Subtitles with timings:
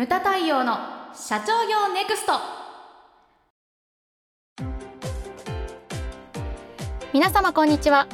[0.00, 0.78] ムタ太陽の
[1.12, 2.32] 社長業ネクスト。
[7.12, 8.06] 皆様こんにちは。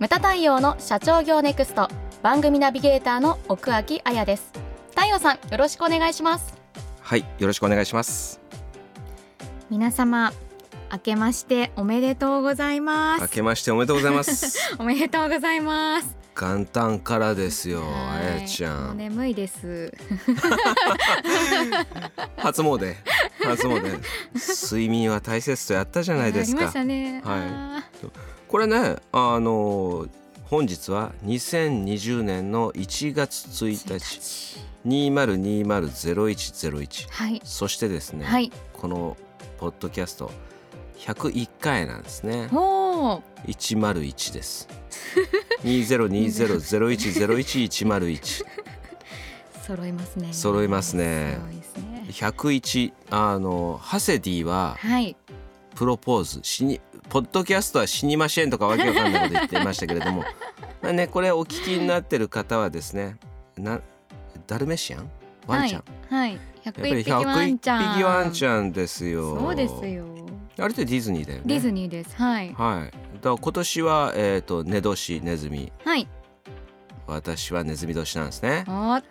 [0.00, 1.88] ムタ太陽の社長業ネクスト。
[2.20, 4.50] 番組ナビゲーターの奥脇彩です。
[4.90, 6.52] 太陽さんよろしくお願いします。
[7.00, 8.40] はいよろしくお願いします。
[9.70, 10.32] 皆様
[10.92, 13.20] 明けましておめでとうございます。
[13.20, 14.58] 明けましておめでとうございます。
[14.80, 18.42] おめでとうございます元旦からですよあはい。
[18.42, 18.96] やちゃん。
[18.96, 19.92] 眠いです。
[22.38, 22.94] 初詣。
[23.44, 24.00] 初詣。
[24.66, 26.58] 睡眠は大切とやったじゃないですか。
[26.58, 27.22] ありましたね。
[27.24, 27.40] はい。
[27.40, 27.84] あ
[28.48, 30.06] これねあの
[30.44, 37.40] 本日は2020年の1月1ー日2020-0101はい。
[37.44, 38.50] そしてですね、はい。
[38.72, 39.16] この
[39.58, 40.30] ポッドキャスト
[40.98, 42.48] 101回なんですね。
[42.52, 43.22] おー。
[43.46, 44.66] 101です
[45.62, 48.44] 2020-0101-101
[49.64, 50.32] 揃いますね。
[50.32, 51.38] 揃いますね。
[51.40, 52.04] そうですね。
[52.10, 55.16] 101あのハセディははい。
[55.74, 56.40] プロポーズ。
[56.42, 60.24] 死にポッドキャストは死にませんとかわけわかんないこと言ってましたけれども。
[60.82, 63.16] まあねこれお聞きになってる方はですね
[63.56, 63.80] な
[64.46, 65.10] ダルメシアン？
[65.46, 67.94] ワンちゃん、はい、はい、やっぱり101匹ワ101ンちゃん。
[67.94, 69.38] 匹ワンちゃんですよ。
[69.38, 70.04] そうですよ。
[70.58, 71.44] あれってディズニーだよね。
[71.46, 72.14] ディズニーです。
[72.16, 72.52] はい。
[72.52, 72.92] はい
[73.24, 75.72] だ今年はえっ、と寝年ネズミ。
[75.84, 76.06] はい。
[77.06, 78.64] 私はネズミ年なんですね。
[78.68, 79.02] おー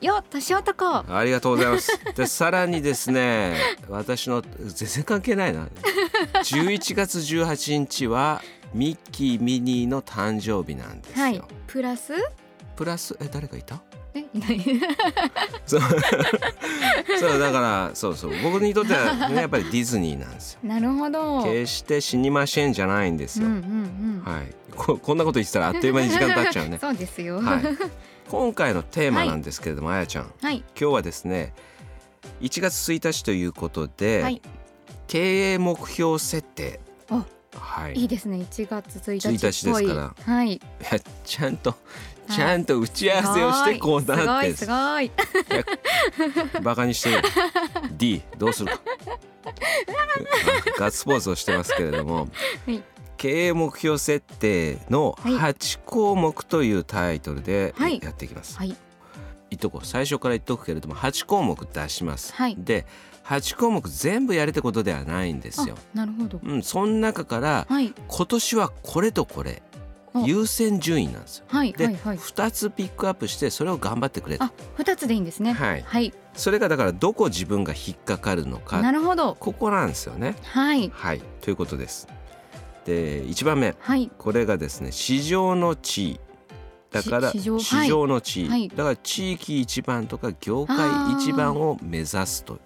[0.00, 1.90] よ年男ありがとうございます。
[2.14, 3.56] でさらにですね
[3.88, 5.68] 私の全然関係ないな。
[6.42, 8.42] 11月18日は
[8.74, 11.22] ミッキー・ミニーの誕生日なんですよ。
[11.24, 11.42] はい。
[11.66, 12.12] プラス？
[12.76, 13.16] プラス？
[13.20, 13.80] え誰かいた？
[14.14, 14.60] えいない
[15.66, 15.80] そう。
[17.18, 18.32] そうだからそうそう。
[18.42, 20.60] 僕にとっては、ね、 やっぱりディズニーなんですよ。
[20.64, 21.44] なるほど。
[21.44, 23.54] 決して死にませんじゃないんですうんうよ。
[23.54, 24.54] んうん、はい。
[24.76, 26.78] ここんなこと言ってたらあっという間に時間経っちゃうね。
[26.80, 27.40] そうですよ。
[27.40, 27.62] はい、
[28.28, 30.32] 今回のテーマなんですけれども、あやちゃん。
[30.42, 30.64] はい。
[30.78, 31.54] 今日はですね
[32.40, 34.42] 1月1日ということで、はい。
[35.06, 36.80] 経営目標設定。
[37.10, 37.94] あはい。
[37.94, 38.38] いいですね。
[38.38, 39.38] 1月1日っぽい。
[39.38, 40.34] 1日ですから。
[40.34, 40.52] はい。
[40.54, 41.70] いやちゃんと
[42.28, 42.32] い。
[42.32, 44.54] ちゃんと打ち合わせをしてこうなって。
[44.54, 47.22] すごいすバカにしてる。
[47.92, 48.80] D どうするか。
[50.78, 52.28] ガッツポーズをしてますけれども、
[52.66, 52.82] はい。
[53.16, 58.00] 経営目標設定のはい8項目というタイトルではい。
[58.02, 58.68] やっていきます、ごい。
[58.68, 58.76] はい
[59.50, 59.86] 言っとこう。
[59.86, 62.56] 最初から言っとくけれども8項目出します、はい。
[62.58, 62.86] で
[63.24, 66.40] 8項目全部やれってことではないんですよ、あなるほど。
[66.42, 67.94] うん、その中からはい。
[68.08, 69.62] 今年はこれとこれ。
[70.14, 71.46] お優先順位なんですよ。
[71.48, 72.18] で、はいはいはい。
[72.18, 74.44] 2つピックアップしてそれを頑張ってくれと。
[74.44, 75.52] あ二つでいいんですね。
[75.52, 75.82] はい。
[75.82, 76.12] はい。
[76.34, 79.36] それがだからどこ自分が引っかかるのなかるほど。
[79.40, 80.36] ここなんですよね。
[80.42, 80.90] はい。
[80.94, 81.22] はい。
[81.40, 82.08] ということです。
[82.84, 83.74] で1番目。
[83.78, 84.10] はい。
[84.18, 86.12] これがですね市場の地。
[86.12, 86.20] 位
[86.90, 87.88] だからし市場はい。
[88.06, 88.44] の地。
[88.44, 88.68] 位、はい。
[88.68, 90.76] だから地域一番とか業界
[91.14, 92.58] 一番を目指すと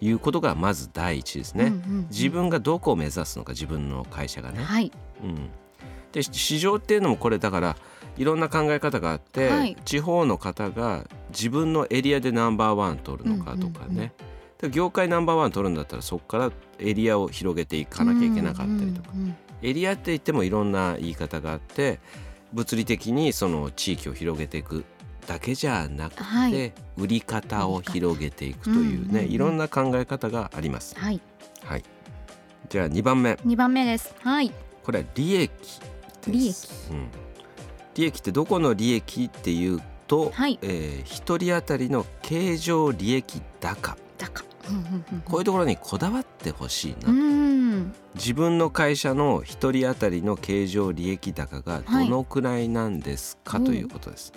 [0.00, 1.64] いうことがまず第一ですね。
[1.64, 2.06] うんうんうん。
[2.10, 4.62] 自分がどこを目指すのか自分の会社がね。
[4.62, 4.92] はい。
[5.22, 5.50] うん、
[6.12, 7.76] で市場っていうのもこれだから
[8.16, 9.76] いろんな考え方があって、はい。
[9.84, 14.10] 地方の方が自分のエリアでナンバーワン取るのかとかね、うんうんうん
[14.56, 19.36] で業界ナンバーワン取るんだったらそこからエリアを広げていかなきゃいけなかったりとか、うんうんうん。
[19.62, 21.98] エリアって言ってもいろんな言い方があって
[22.52, 24.84] 物理的にその地域を広げていく
[25.26, 26.72] だけじゃなくて、はい。
[26.96, 30.94] 売り方を広げていくというね、うんうんうんいろんな考え方があります。
[30.98, 31.20] はい。
[31.64, 31.84] はい、
[32.68, 33.38] じゃあ2番目。
[33.44, 34.14] 二番目です。
[34.20, 34.52] はい。
[34.82, 36.30] これは利益です。
[36.30, 36.68] 利益。
[36.90, 37.08] うん、
[37.94, 40.58] 利益ってどこの利益っていうと、はい。
[40.62, 43.96] えー一人当たりの経常利益高。
[44.18, 45.20] だかうんうんうん。
[45.22, 47.34] こういうところにこだわってほしいな、うん
[48.14, 54.32] 自分の会社の一人当たりの経常利益高がどのくらいなんですか、はいということです。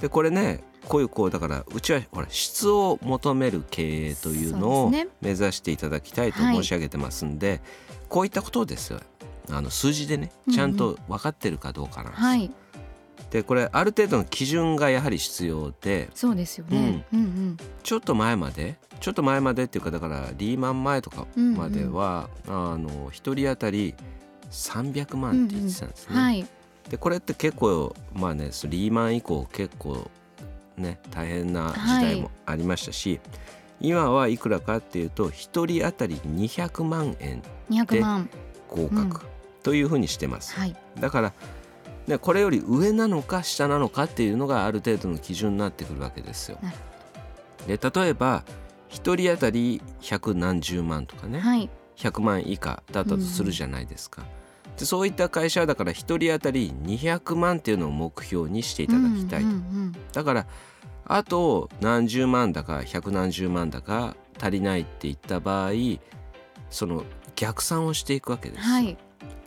[0.00, 6.56] でこれねこういうこうだからうちはほら質を求める経営というのを目指していただきたいとはい。
[6.56, 7.60] 申し上げてますんで、
[8.08, 9.00] こういったことですよ。
[9.50, 12.26] あの数字でねちゃんと分かってるかどうかなんですよ。
[12.26, 12.50] はい。
[13.30, 17.04] でこれある程度の基準がやはり必要でそうですよね。
[17.12, 17.20] うん。
[17.20, 23.94] うんちょっと前までちょっと前までっていうかだからリーマン前とかまでは、あの一人当たり
[24.50, 26.16] 300万って言ってたんですね。
[26.16, 26.46] はい
[26.90, 30.10] でこれって結構まあねそリーマン以降結構
[30.76, 33.20] ね大変な時代もありましたし、
[33.80, 38.30] 今はいくらかっていうと一人当たり200万円200万。
[38.68, 39.26] 合格
[39.62, 40.54] というふうにしてます。
[40.54, 40.76] はい。
[41.00, 41.32] だから、
[42.06, 46.58] ね、これより上なのか下なのかっていうのがある程度の基準になってくるわけですよ。
[47.66, 48.44] で例えば
[48.90, 51.68] 1人当たり百何十万とかね、はい。
[51.96, 54.22] 100万以下だったとするじゃないですか。
[54.78, 59.46] でそういった会社はだから1人当たり200万っていうのを目標にしていただきたいと。
[59.46, 60.46] うんうんうんだから
[61.08, 65.70] あと何十万だか百何十万だか足りないって言った場合
[66.68, 67.04] その
[67.36, 68.62] 逆算をしていくわけです。
[68.62, 68.96] はい。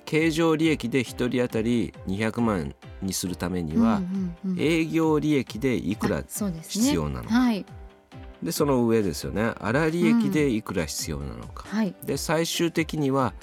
[0.06, 4.60] 経常利益で1人当たり200万にするためには、うんうんうん。
[4.60, 7.66] 営業利益でいくら必要なのか、はい。
[8.42, 9.52] でその上ですよね。
[9.60, 11.94] 粗利益でいくら必要なのか、はい。
[12.06, 13.34] で最終的には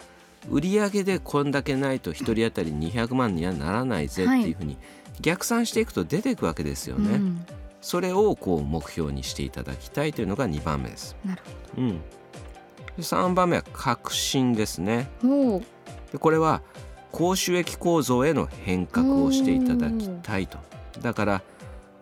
[0.49, 4.77] 売上でこんだけないと1人当たり200万にはならないぜっていうふうに
[5.21, 7.17] 逆算していくと出ていくわけですよね。
[7.17, 7.47] うん
[7.87, 11.15] それをこう目標にしていただきたいというのが2番目です。
[11.25, 11.43] なる
[11.79, 11.99] うん、で
[12.99, 15.09] 3番目は革新ですね。
[16.11, 16.63] でこれは
[17.13, 20.59] 高収益構造への変革をしていただきたいと。
[21.01, 21.43] だから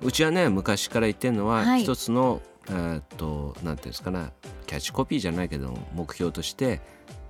[0.00, 4.32] うちはね昔から言ってるのは、はい一つのえーっとなんていうんですかな
[4.67, 6.81] キャッチコピーじゃないけど目標として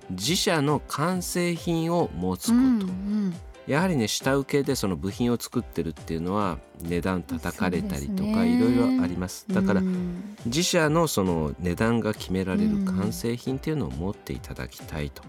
[0.09, 3.33] 自社の完成品を持つこと、うんうん。
[3.67, 9.45] やはりね下請けでその部品を作ってるっていうのは値段叩かれたりとかいろいろあります。
[9.49, 15.23] だからうん自社のその値段が決められるうん完成品っていうのを持っていただきたいと。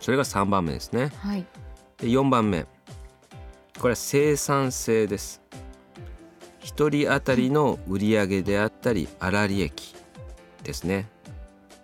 [0.00, 1.12] それが3番目ですね。
[1.18, 1.46] はい。
[1.98, 2.66] で4番目。
[3.78, 5.42] これは生産性です。
[6.62, 9.94] 1人当たりの売上であったり粗利益
[10.62, 11.08] ですね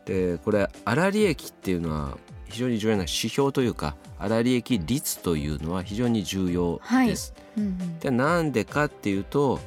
[0.08, 2.16] でこれ粗利益っていうのは
[2.46, 7.98] 非常に重要な指標というか粗利益率というのは非常に重要です、うんうん。
[7.98, 9.60] でなんでかっていうと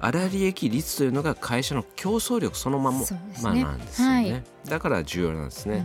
[0.00, 3.06] 粗利益率というのが会社の競争力そのまま、ね。
[3.42, 4.42] まあ、なんですよね、はい。
[4.68, 5.84] だから重要なんですね、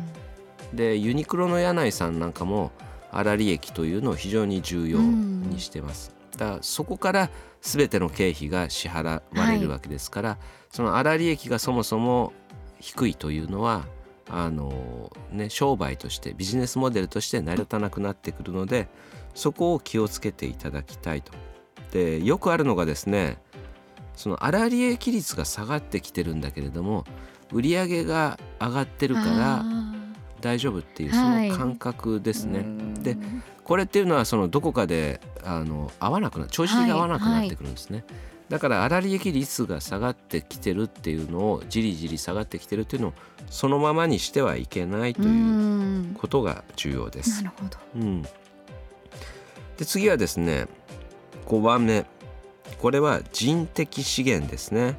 [0.72, 2.72] でユニクロの柳井さんなんかも
[3.12, 7.30] 粗利益というのを非常に重要にしてます、だからそこから
[7.62, 10.38] 全ての経費が支払われるわけですから、
[10.72, 12.34] その粗利益がそもそも
[12.80, 13.86] 低いというのは
[14.30, 18.88] あのね商売としてビジネスモデルとして成り立たなくなってくるので
[19.34, 21.32] そこを気をつけていただきたいと。
[21.92, 23.38] でよくあるのがですね
[24.16, 27.06] その粗利益率が下がってきてるんだけれども
[27.52, 29.64] 売上が上がってるから
[30.42, 32.66] 大丈夫っていうそはいの感覚ですね。
[33.02, 33.18] でで
[33.64, 38.04] これっていうのはそのどこかであの合わなくな調子が合わなくなってくるんですね。
[38.50, 43.14] だから粗利益率が下がってきてるっていうのをじりじり下がってきてるっていうのを
[43.50, 47.44] そのままにしてはいけないということが重要です。
[47.44, 47.78] なるほど。
[47.96, 48.30] うん、で
[49.86, 50.68] 次はですね
[51.48, 52.06] 5番目。
[52.82, 54.98] これは人的資源ですね。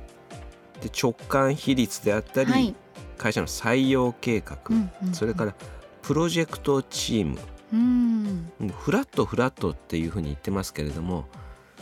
[0.80, 2.74] で直感比率であったり、はい。
[3.16, 5.54] 会社の採用計画、うんうんそれから
[6.02, 7.38] プロジェクトチーム。
[7.72, 8.50] うん。
[8.60, 11.26] うんフラットフラットっていうふうに言ってますけれども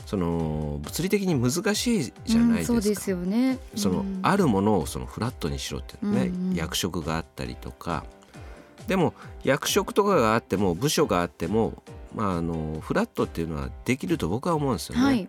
[0.06, 2.74] その物理的に難しいじゃないですか。
[2.74, 3.58] うんそうですよね。
[3.74, 4.20] そのうん。
[4.22, 6.54] あるものをそのフラットにしろっていうのね、うんうん。
[6.54, 8.04] 役職があったりとか。
[8.86, 9.14] でも
[9.44, 11.82] 役職とかがあっても部署があっても、
[12.14, 15.04] まあ、あのフラットっていうのはできると僕は思うんですよね。
[15.04, 15.28] はい。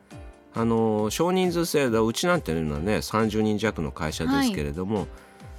[0.57, 5.07] あの少人数制度うちなんていうのはね30人弱の会社ですけれども、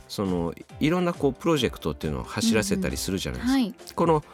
[0.09, 3.53] そのいろんなこうプロジェクトっていうのを走らせたりするじゃないですか。
[3.53, 3.75] はい。
[3.95, 4.25] この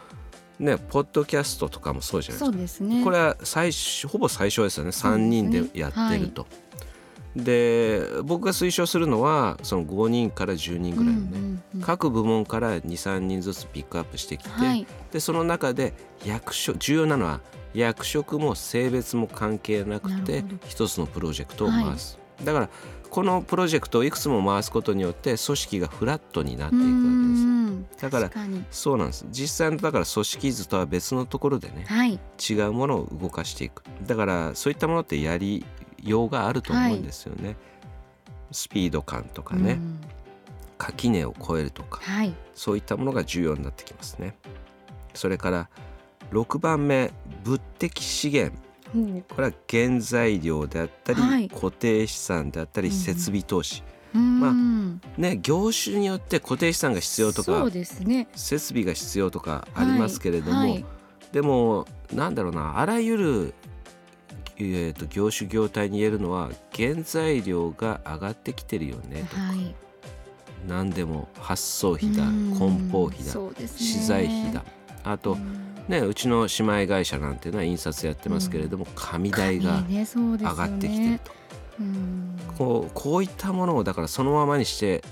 [0.62, 2.52] ねポッドキャストとかもそうじゃないですか。
[2.52, 3.04] そうですね。
[3.04, 4.90] これは最初ほぼ最初ですよね。
[4.90, 6.46] 3人でやってると。
[7.34, 11.80] で僕が推奨するのはその5人から10人ぐらいのね、うんうんうん。
[11.80, 14.86] 各部門から23人ずつピックアップしてきて、はい。
[15.10, 15.94] でその中で
[16.24, 17.40] 役所重要なのは
[17.74, 22.68] 役職も性別も関係なくて一つのプロジェクトを回す、だから
[23.08, 27.51] このプロジェクトをいくつも回すことによって組織がフラットになっていくわけです。
[27.72, 27.86] うん。
[28.00, 28.30] だから
[28.70, 29.26] そうなんです。
[29.30, 32.18] 実際のだから組織図とは別のところでねはい。
[32.50, 33.82] 違うものを動かしていく。
[34.06, 35.64] だからそういったものってやり
[36.02, 37.56] ようがあると思うんですよね、
[38.50, 40.00] スピード感とかね、うん。
[40.78, 42.34] 垣根を越えるとかはい。
[42.54, 44.36] そういったものが重要になってきますね。
[45.14, 45.68] それから
[46.32, 47.12] 6番目
[47.44, 48.56] 物的資源。
[49.28, 51.48] これは原材料であったり、はい。
[51.48, 53.82] 固定資産であったり設備投資、
[54.18, 57.64] まあね業種によって固定資産が必要とか
[58.04, 58.28] ね。
[58.34, 60.84] 設備が必要とかありますけれども、はいはい。
[61.32, 63.54] でもなんだろうなあらゆる、
[64.58, 69.74] えー、と業種業態に言えるのは原材料が上がってきてるよねとか、はい。
[70.68, 72.54] 何でも発送費だうん。
[72.54, 73.66] 梱包費だ、ね。
[73.66, 74.64] 資材費だ。
[75.04, 75.72] あと、うん。
[75.88, 80.04] ね、うちの姉妹会社なんていうのは印刷やってますけれども、紙代が上
[80.38, 81.41] がってきてると、うん
[82.58, 85.02] こうこういったものをだからそのままにして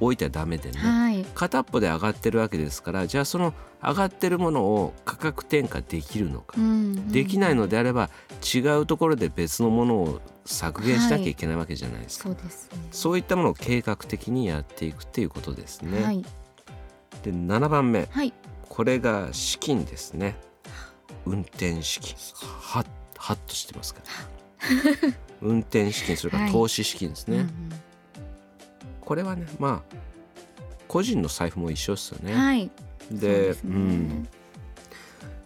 [0.00, 1.24] おいてはダメでね、はい。
[1.34, 8.10] 片っぽで上がってるわけですからじゃあその上がってるものを価格転嫁できるのか、うんできないのであれば
[8.54, 12.78] 違うところで別のものを削減しなきゃいけないわけじゃないですか、そうですね。
[12.90, 16.22] そういったものを計画的にやっていくっていうことですね、はい。
[17.22, 18.08] で7番目。
[18.10, 18.32] はい。
[18.68, 20.36] これが資金ですね。
[21.24, 22.14] 運転資金。
[22.42, 22.84] は
[23.18, 25.08] はっとしてますから
[25.40, 27.50] 運転資金それから投資資金ですね、うん
[29.06, 29.96] これはねまあ
[30.88, 32.32] 個人の財布も一緒ですよね。
[32.32, 32.70] うんはい。
[33.10, 33.58] でね。
[33.64, 34.28] うん、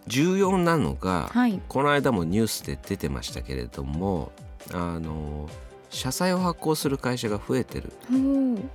[0.07, 1.61] 重要なのが、はい。
[1.69, 4.33] この間もニュースで出てましたけれども
[4.73, 5.49] あの
[5.91, 8.15] 社債を発行する会社が増えてる、う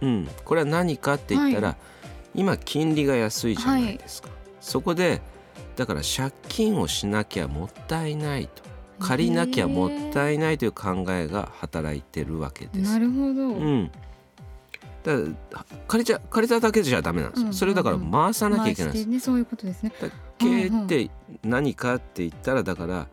[0.08, 1.76] ん、これは何かって言ったら、は
[2.34, 4.30] 今金利が安いじゃないですか、
[4.60, 5.22] そこで
[5.78, 8.64] だから借金をしなきゃもったいないと
[9.00, 12.92] 借りなきゃもったいないという考えが働いてるわけです。
[12.92, 13.92] なるほど、うん、
[15.04, 19.08] だから借りちゃ借りただけじゃダメなんですよ、うんそれだから回さなきゃいけないんです。
[19.08, 19.92] ねそういうことですね。
[20.02, 21.10] だから経営って
[21.44, 23.08] 何かって言ったらだから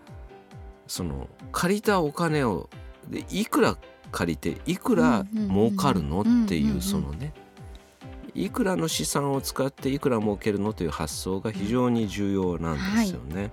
[0.86, 2.68] その借りたお金を
[3.08, 3.76] でいくら
[4.10, 6.76] 借りていくら儲かるのってうんうんうん。
[6.76, 7.32] いうそのね。
[8.34, 13.50] いくらの資産を使っていくら儲けるのという発想が非常に重要なんですよね。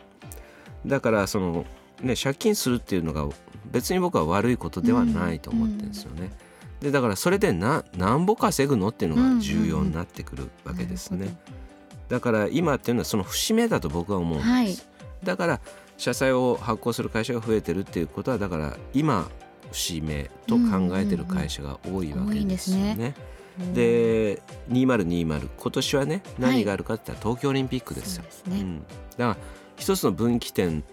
[0.86, 1.66] だからその
[2.02, 3.28] ね借金するっていうのが
[3.72, 6.32] 別に僕は悪いことではないと思ってるんですよね。
[6.82, 11.36] でだからそれでななんぼ稼ぐのっていうのが重要になってくるわけですね。
[12.08, 14.78] だから今っていうのはその節目だと僕は思うんです、はい。
[15.24, 15.62] だから
[15.98, 19.30] 社債を発行する会社が増えてるっていうことはだから今
[19.72, 22.96] 節目と考えてる会社が多いわけですよね。
[22.96, 23.16] ですね
[23.74, 28.24] で2020今年はね何があるかって言ったら東京オリンピックですよ。
[28.30, 29.38] そうですね、うん、だから
[29.76, 30.84] 一つの分岐点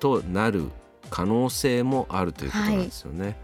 [0.00, 0.64] となる
[1.10, 3.36] 可能性もあるということなんですよね。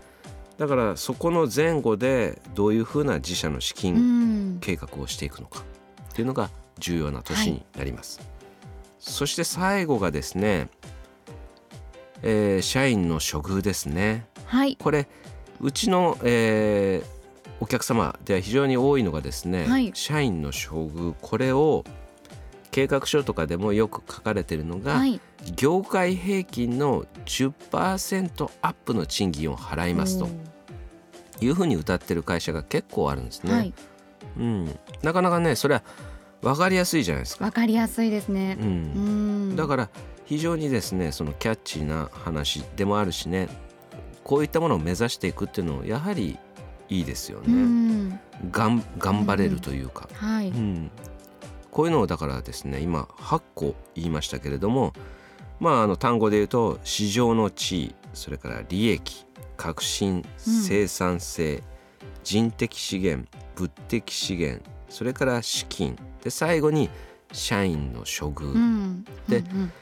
[0.58, 5.60] だからそこの前後でどういうふうな自社の資う金ん計画をしていくのか
[6.10, 8.20] っていうのが重要な年になります。
[8.98, 10.68] そして最後がですね、
[12.22, 14.26] えー社員の処遇ですね。
[14.46, 15.06] はいこれ
[15.60, 17.16] うちの、えー
[17.58, 21.84] お客様では非常に多いのがですね、はい社員の処遇これを
[22.76, 25.18] 計画書とかでもよく書かれているのが、はい。
[25.54, 30.28] 業界平均の10%アップの賃金を払いますと
[31.40, 33.52] いうふうに歌ってる会社が結構あるんですね。
[33.54, 33.72] はい。
[34.38, 35.82] うん、なかなかねそれは
[36.42, 37.46] 分かりやすいじゃないですか。
[37.46, 38.58] わかりやすいですね。
[38.60, 39.52] う、うん。
[39.52, 39.88] んだから
[40.26, 43.48] 非常にですねそのキャッチーな話でもあるしね
[44.22, 46.38] こういったものを目指していくっていうのはやはり
[46.90, 47.56] いいですようね。
[47.56, 48.10] ん
[48.50, 48.84] がん。
[48.98, 50.48] 頑張れるというか、はい。
[50.48, 50.90] うん、
[51.76, 54.94] こういうのをだからですね今8個言いましたけれども
[55.60, 59.26] まああの単語で言うと市場の地位それから利益
[59.58, 60.22] 革新うん。
[60.62, 61.62] 生産性、
[62.24, 66.88] 人的資源物的資源それから資金で最後に
[67.30, 69.04] 社員の処遇、うん。
[69.28, 69.72] でうんうん。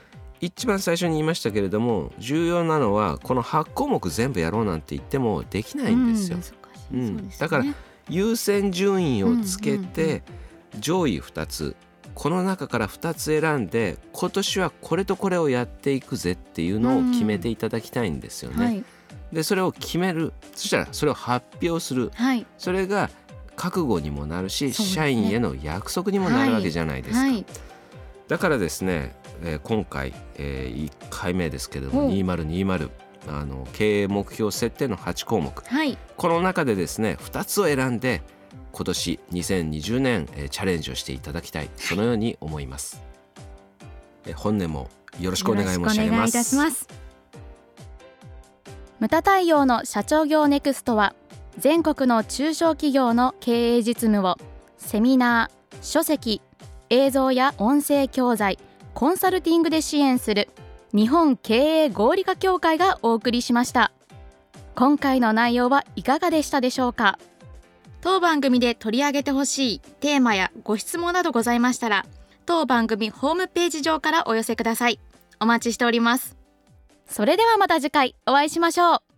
[0.40, 6.38] 一番最初に言いましたけれども重要なのはこの8項目全部やろうなんて言ってもできないんですよ。
[6.92, 7.16] うん。
[7.16, 7.22] 難しい。
[7.22, 7.30] うん。
[7.38, 7.64] だから
[8.08, 10.24] 優先順位をつけうんうんて
[10.81, 11.76] 上位2つ
[12.14, 18.64] この中から2つ選んで今年はこれとこれをやっていくぜっていうのを決めていただきたいんですよね。
[18.64, 18.85] はい。
[19.33, 22.11] でそれを決めるそしたらそれを発表する。
[22.14, 22.47] はい。
[22.57, 23.11] それが
[23.57, 24.73] 覚悟にもなるし、ね。
[24.73, 27.21] 社員への約束にもなるわけじゃないですか。
[27.21, 27.45] はい。
[28.28, 32.90] だからですね、えー今回、え1回目ですけれどもお2020
[33.28, 35.64] あの経営目標設定の8項目。
[35.64, 35.99] はい。
[36.16, 38.23] この中でですね2つを選んで
[38.73, 41.70] 今年2020年、えーチャレンジをしていただきたい。
[41.76, 43.02] そのように思います、
[44.26, 44.88] えー本年も
[45.20, 46.32] よろしくお願い申し上げます。
[46.32, 46.88] たします。
[49.00, 51.14] ムタ太陽の社長業ネクストは
[51.58, 54.37] 全国の中小企業の経営実務を
[54.78, 56.40] セミナー書籍
[56.90, 58.58] 映像や音声教材
[58.94, 60.49] コンサルティングで支援する
[60.94, 63.92] 日本経営合理化協会がお送りしました。
[64.75, 67.18] 今回の内容はいかがでしたでしょうか？
[68.04, 72.04] 当番組で取り上げてほしいテーマやご質問などございましたら
[72.44, 75.00] 当番組ホームページ上からお寄せください。
[75.40, 76.37] お待ちしております。
[77.08, 79.13] それではまた次回お会いしましょう。